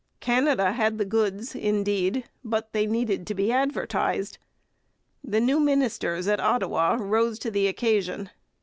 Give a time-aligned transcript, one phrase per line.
[0.19, 4.39] Canada had the goods, indeed, but they needed to be advertised.
[5.23, 8.31] The new ministers at Ottawa rose to the occasion.